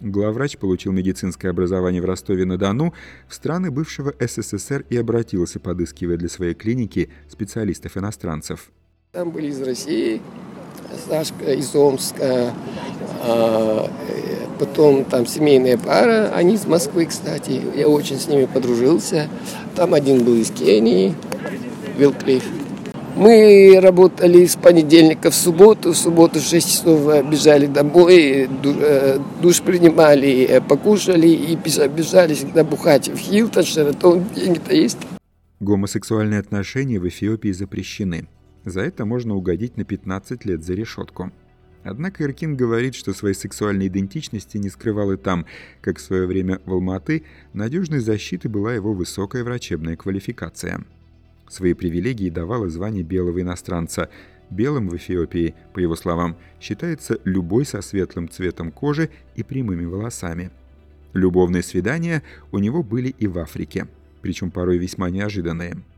[0.00, 2.94] Главврач получил медицинское образование в Ростове-на-Дону
[3.28, 8.72] в страны бывшего СССР и обратился, подыскивая для своей клиники специалистов-иностранцев.
[9.10, 10.22] Там были из России,
[11.08, 12.52] Сашка из Омска,
[13.24, 13.90] а,
[14.58, 19.28] потом там семейная пара, они из Москвы, кстати, я очень с ними подружился.
[19.74, 21.14] Там один был из Кении,
[21.98, 22.44] Вилклифф.
[23.14, 29.60] Мы работали с понедельника в субботу, в субботу в 6 часов бежали домой, э, душ
[29.60, 34.98] принимали, э, покушали и бежали всегда бухать в Хилтон, Шератон, деньги-то есть.
[35.60, 38.26] Гомосексуальные отношения в Эфиопии запрещены.
[38.64, 41.32] За это можно угодить на 15 лет за решетку.
[41.84, 45.46] Однако Иркин говорит, что своей сексуальной идентичности не скрывал и там,
[45.80, 50.84] как в свое время в Алматы надежной защитой была его высокая врачебная квалификация.
[51.48, 54.08] Свои привилегии давало звание белого иностранца.
[54.48, 60.50] Белым в Эфиопии, по его словам, считается любой со светлым цветом кожи и прямыми волосами.
[61.14, 62.22] Любовные свидания
[62.52, 63.88] у него были и в Африке,
[64.20, 65.82] причем порой весьма неожиданные–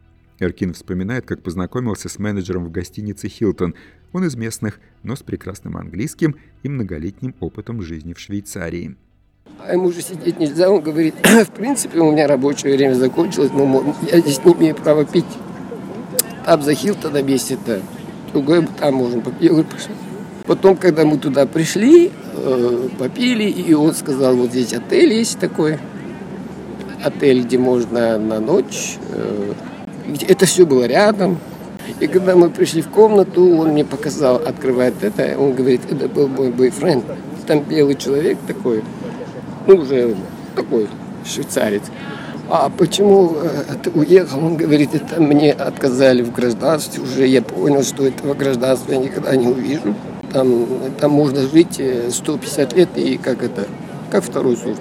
[0.44, 3.74] Эркин вспоминает, как познакомился с менеджером в гостинице «Хилтон».
[4.12, 8.96] Он из местных, но с прекрасным английским и многолетним опытом жизни в Швейцарии.
[9.60, 10.70] А ему уже сидеть нельзя.
[10.70, 15.04] Он говорит, в принципе, у меня рабочее время закончилось, но я здесь не имею права
[15.04, 15.24] пить.
[16.44, 17.80] Там за Хилтона месте-то.
[18.32, 19.42] Другой там можем попить.
[19.42, 19.94] Я говорю, пошли.
[20.46, 25.78] Потом, когда мы туда пришли, э, попили, и он сказал, вот здесь отель есть такой.
[27.02, 28.96] Отель, где можно на ночь.
[30.06, 31.38] Э, это все было рядом.
[32.00, 36.28] И когда мы пришли в комнату, он мне показал, открывает это, он говорит, это был
[36.28, 37.04] мой бойфренд.
[37.46, 38.82] Там белый человек такой,
[39.66, 40.16] ну, уже
[40.56, 40.88] такой
[41.26, 41.82] швейцарец.
[42.48, 44.44] А почему э, ты уехал?
[44.44, 47.02] Он говорит, это мне отказали в гражданстве.
[47.02, 49.94] Уже я понял, что этого гражданства я никогда не увижу.
[50.32, 50.66] Там,
[51.00, 53.66] там можно жить 150 э, лет и как это,
[54.10, 54.80] как второй сорт.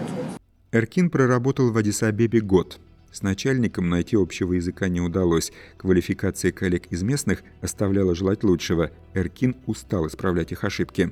[0.71, 2.79] Эркин проработал в Адисабебе год.
[3.13, 5.53] С начальником найти общего языка не удалось.
[5.77, 8.89] Квалификация коллег из местных оставляла желать лучшего.
[9.13, 11.11] Эркин устал исправлять их ошибки.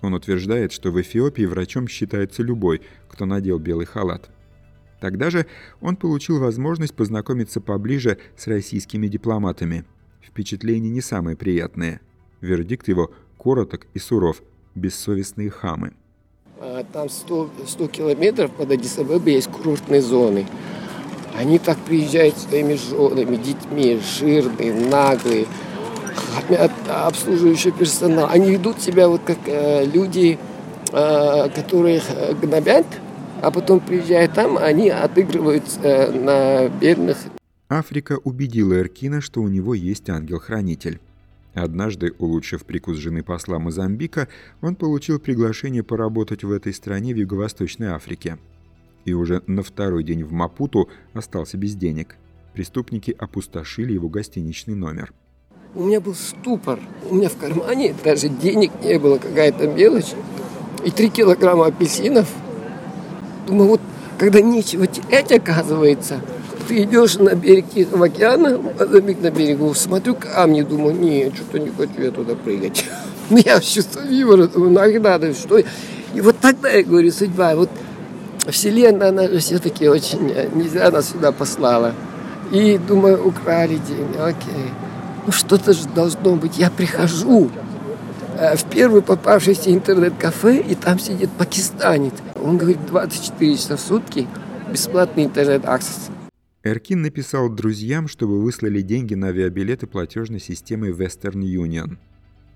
[0.00, 4.30] Он утверждает, что в Эфиопии врачом считается любой, кто надел белый халат.
[4.98, 5.44] Тогда же
[5.82, 9.84] он получил возможность познакомиться поближе с российскими дипломатами.
[10.22, 12.00] Впечатления не самые приятные.
[12.40, 14.42] Вердикт его короток и суров.
[14.74, 15.92] Бессовестные хамы.
[16.58, 20.46] А, там 100, 100 километров под Адисабебой есть курортные зоны.
[21.34, 25.46] Они так приезжают своими женами, детьми, жирные, наглые,
[26.88, 28.28] обслуживающий персонал.
[28.30, 30.38] Они ведут себя вот как э, люди,
[30.92, 32.04] э, которых
[32.40, 32.86] гнобят,
[33.40, 37.18] а потом приезжают там, они отыгрывают э, на бедных.
[37.68, 41.00] Африка убедила Эркина, что у него есть ангел-хранитель.
[41.54, 44.28] Однажды, улучшив прикус жены посла Мозамбика,
[44.60, 48.38] он получил приглашение поработать в этой стране в Юго-Восточной Африке.
[49.04, 52.16] И уже на второй день в Мапуту остался без денег.
[52.54, 55.12] Преступники опустошили его гостиничный номер.
[55.74, 56.78] У меня был ступор.
[57.08, 60.12] У меня в кармане даже денег не было, какая-то мелочь.
[60.84, 62.28] И три килограмма апельсинов.
[63.46, 63.80] Думаю, вот
[64.18, 66.20] когда нечего терять, оказывается,
[66.68, 72.00] ты идешь на берег Тихого океана, на берегу, смотрю камни, думаю, нет, что-то не хочу
[72.00, 72.84] я туда прыгать.
[73.30, 75.58] Ну, я чувствую юмора, думаю, нафиг надо, что...
[75.58, 77.70] И вот тогда я говорю, судьба, вот
[78.46, 81.94] Вселенная, она же все-таки очень нельзя нас сюда послала.
[82.50, 84.72] И, думаю, украли деньги, окей
[85.26, 86.58] ну что-то же должно быть.
[86.58, 87.50] Я прихожу
[88.38, 92.14] э, в первый попавшийся интернет-кафе, и там сидит пакистанец.
[92.34, 94.26] Он говорит, 24 часа в сутки
[94.70, 96.10] бесплатный интернет-аксесс.
[96.64, 101.98] Эркин написал друзьям, чтобы выслали деньги на авиабилеты платежной системы Western Union.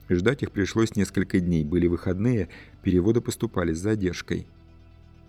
[0.08, 2.48] Ждать их пришлось несколько дней, были выходные,
[2.84, 4.46] переводы поступали с задержкой.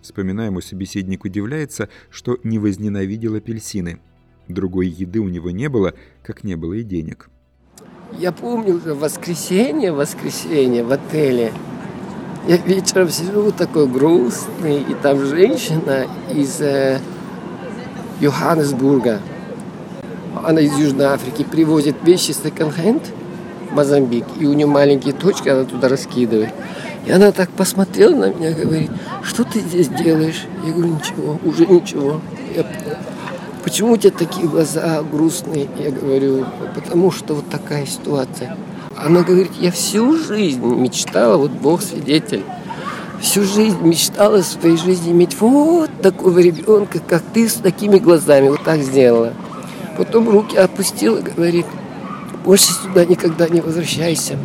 [0.02, 4.00] Вспоминаемый собеседник удивляется, что не возненавидел апельсины–
[4.48, 7.28] Другой еды у него не было, как не было и денег.
[8.18, 11.52] Я помню воскресенье, воскресенье в отеле.
[12.46, 16.98] Я вечером сижу такой грустный, и там женщина из э,
[18.20, 19.20] Йоханнесбурга.
[20.42, 23.02] Она из Южной Африки привозит вещи секонд-хенд
[23.70, 26.54] в Мозамбик, и у нее маленькие точки, она туда раскидывает.
[27.06, 28.90] И она так посмотрела на меня, говорит,
[29.22, 30.46] что ты здесь делаешь?
[30.64, 32.20] Я говорю, ничего, уже ничего.
[32.54, 32.64] Я
[33.68, 35.68] Почему у тебя такие глаза грустные?
[35.78, 38.56] Я говорю, потому что вот такая ситуация.
[38.96, 42.44] Она говорит, я всю жизнь мечтала, вот Бог свидетель,
[43.20, 48.48] всю жизнь мечтала в своей жизни иметь вот такого ребенка, как ты, с такими глазами,
[48.48, 49.34] вот так сделала.
[49.98, 51.66] Потом руки опустила, говорит,
[52.44, 54.38] больше сюда никогда не возвращайся.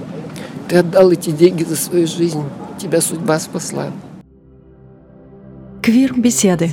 [0.67, 2.43] Ты отдал эти деньги за свою жизнь,
[2.79, 3.91] тебя судьба спасла.
[5.81, 6.69] Квир-беседы.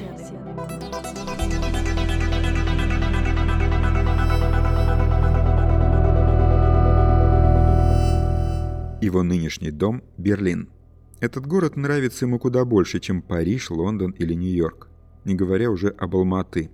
[9.00, 10.68] Его нынешний дом– Берлин.
[11.20, 14.88] Этот город нравится ему куда больше, чем Париж, Лондон или Нью-Йорк.
[15.24, 16.70] Не говоря уже об Алматы.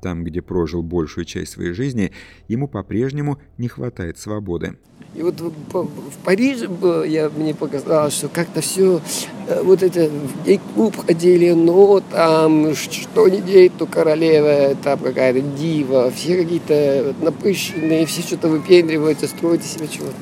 [0.00, 2.12] Там, где прожил большую часть своей жизни,
[2.48, 4.76] ему по-прежнему не хватает свободы.
[5.14, 6.68] И вот в Париже
[7.06, 9.00] я, мне показалось, что как-то все,
[9.48, 15.40] э, вот это, в клуб ходили, но там что не день, то королева, там какая-то
[15.40, 20.14] дива, все какие-то напыщенные, все что-то выпендриваются, строят из себя чего-то.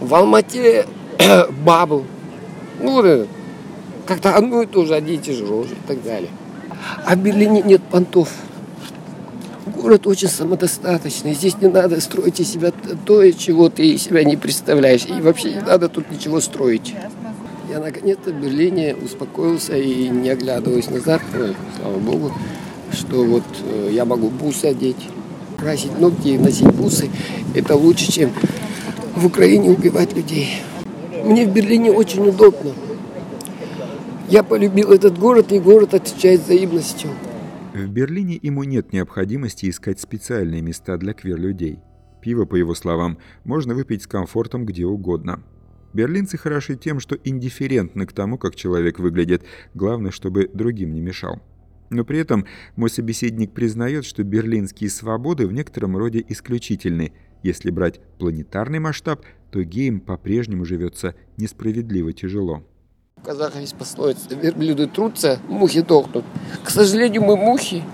[0.00, 0.86] В Алмате
[1.64, 2.06] бабл.
[2.80, 3.26] Ну,
[4.06, 6.30] как-то одно и то же, одни и те же рожи и так далее.
[7.04, 8.28] А в Берлине нет понтов.
[9.66, 11.34] Город очень самодостаточный.
[11.34, 12.72] Здесь не надо строить из себя
[13.04, 15.06] то, чего ты из себя не представляешь.
[15.06, 16.94] И вообще не надо тут ничего строить.
[17.70, 21.22] Я наконец-то в Берлине успокоился и не оглядываясь назад,
[21.80, 22.32] слава богу,
[22.92, 25.08] что вот э, я могу бус одеть,
[25.58, 27.08] красить ногти и носить бусы,
[27.54, 28.30] это лучше, чем
[29.16, 30.62] в Украине убивать людей.
[31.24, 32.72] Мне в Берлине очень удобно.
[34.32, 37.10] Я полюбил этот город, и город отвечает взаимностью.
[37.74, 41.80] В Берлине ему нет необходимости искать специальные места для квир-людей.
[42.22, 45.42] Пиво, по его словам, можно выпить с комфортом где угодно.
[45.92, 49.42] Берлинцы хороши тем, что индифферентны к тому, как человек выглядит,
[49.74, 51.42] главное, чтобы другим не мешал.
[51.90, 57.12] Но при этом мой собеседник признает, что берлинские свободы в некотором роде исключительны.
[57.42, 62.64] Если брать планетарный масштаб, то геям по-прежнему живется несправедливо тяжело.
[63.22, 66.24] В казахах есть пословица «Верблюды трутся, мухи дохнут».
[66.64, 67.84] К сожалению, мы мухи.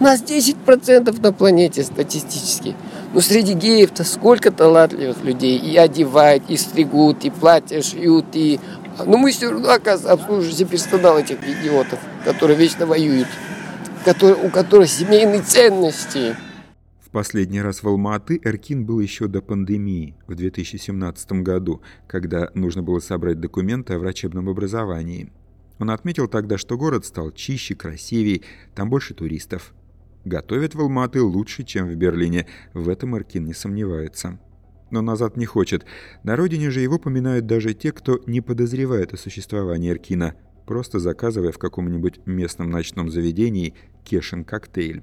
[0.00, 2.76] Нас 10% на планете статистически.
[3.14, 5.56] Но среди геев-то сколько талантливых людей.
[5.56, 8.60] И одевают, и стригут, и платья шьют, и...
[9.06, 13.28] Но мы все равно, оказывается, обслуживаем персонал этих идиотов, которые вечно воюют,
[14.04, 16.36] которые, у которых семейные ценности.
[17.16, 22.98] Последний раз в Алма-Аты Эркин был еще до пандемии, в 2017 году, когда нужно было
[22.98, 25.32] собрать документы о врачебном образовании.
[25.78, 28.42] Он отметил тогда, что город стал чище, красивее,
[28.74, 29.72] там больше туристов.
[30.26, 34.38] Готовят в Алматы лучше, чем в Берлине, в этом Эркин не сомневается.
[34.90, 35.86] Но назад не хочет.
[36.22, 40.34] На родине же его поминают даже те, кто не подозревает о существовании Эркина,
[40.66, 43.72] просто заказывая в каком-нибудь местном ночном заведении
[44.04, 45.02] кешен-коктейль.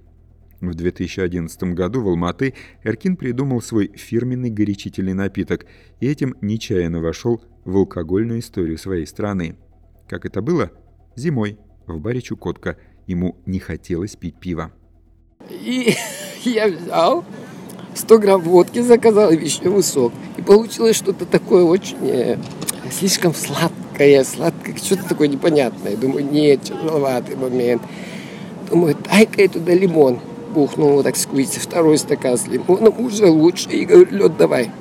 [0.63, 2.53] В 2011 году в Алматы
[2.85, 5.65] Эркин придумал свой фирменный горячительный напиток
[5.99, 9.57] и этим нечаянно вошел в алкогольную историю своей страны.
[10.07, 10.71] Как это было?
[11.17, 12.77] Зимой, в баре Чукотка.
[13.07, 14.71] Ему не хотелось пить пиво.
[15.49, 15.95] И
[16.45, 17.25] я взял
[17.95, 20.13] 100 грамм водки, заказал вишневый сок.
[20.37, 22.37] И получилось что-то такое очень э,
[22.89, 25.97] слишком сладкое, сладкое, что-то такое непонятное.
[25.97, 27.81] Думаю, нет, тяжеловатый момент.
[28.69, 30.21] Думаю, дай-ка я туда лимон.
[30.53, 33.69] Бухнул вот так сквиз, второй стакан с лимоном, уже лучше.
[33.69, 34.71] И говорю, лед давай.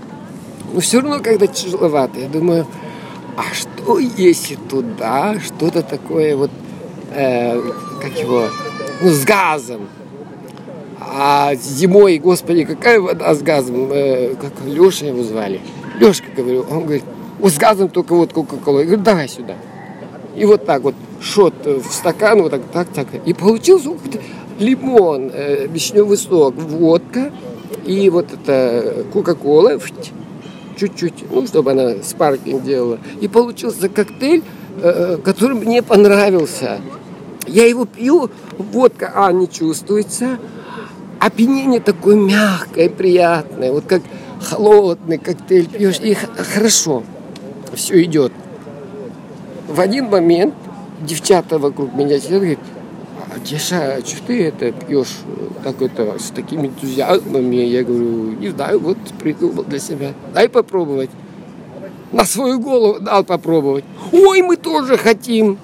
[0.73, 2.21] Но все равно когда тяжеловато.
[2.21, 2.67] Я думаю,
[3.37, 6.51] а что если туда что-то такое вот,
[7.15, 7.61] э,
[8.01, 8.49] как его,
[9.01, 9.89] ну, с газом?
[11.01, 13.89] А зимой, господи, какая вода с газом?
[13.91, 15.61] Э, как Леша его звали.
[15.99, 17.05] Лешка, говорю, он говорит,
[17.39, 18.81] вот с газом только вот Кока-Кола.
[18.81, 19.57] Я говорю, давай сюда.
[20.37, 23.07] И вот так вот, шот в стакан, вот так, так, так.
[23.27, 23.91] И получился
[24.59, 27.33] лимон, э, вишневый сок, водка
[27.87, 29.79] и вот это Кока-Кола,
[30.77, 32.99] чуть-чуть, ну, чтобы она спаркинг делала.
[33.21, 34.43] И получился коктейль,
[34.83, 36.81] э, который мне понравился.
[37.47, 40.39] Я его пью, водка, а, не чувствуется,
[41.19, 44.03] опьянение такое мягкое, приятное, вот как
[44.41, 47.03] холодный коктейль пьешь, и хорошо,
[47.75, 48.33] все идет.
[49.69, 50.55] В один момент
[51.01, 52.59] девчата вокруг меня сидят, говорят,
[53.35, 55.19] а, Деша, а что ты это пьешь
[55.65, 57.51] так это, с таким энтузиазмом?
[57.51, 60.15] Я говорю, не знаю, вот придумал для себя.
[60.35, 61.11] Дай попробовать.
[62.13, 63.85] На свою голову дал попробовать.
[64.13, 65.59] Ой, мы тоже хотим.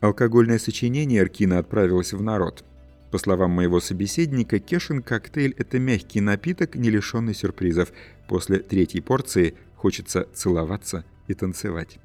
[0.00, 2.64] Алкогольное сочинение Аркина отправилось в народ.
[3.10, 7.90] По словам моего собеседника, Кешин коктейль– это мягкий напиток, не лишенный сюрпризов.
[8.28, 11.98] После третьей порции хочется целоваться и танцевать.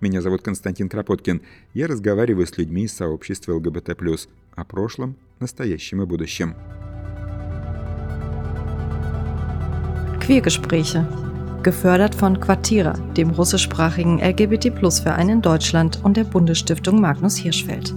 [0.00, 1.40] Меня зовут Константин Кропоткин.
[1.72, 3.96] Я разговариваю с людьми из сообщества ЛГБТ+,
[4.54, 6.54] о прошлом, настоящем и будущем.
[10.20, 11.06] Queergespräche.
[11.62, 17.94] Gefördert von Quartira, dem russischsprachigen LGBT-Plus-Verein in Deutschland und der Bundesstiftung Magnus Hirschfeld.